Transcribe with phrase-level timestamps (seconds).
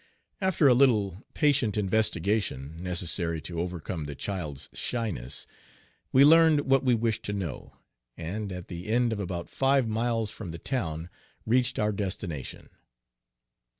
[0.41, 5.45] After a little patient investigation, necessary to overcome the child's shyness,
[6.11, 7.75] we learned what we wished to know,
[8.17, 11.11] and at the end of about five miles from the town
[11.45, 12.69] reached our destination.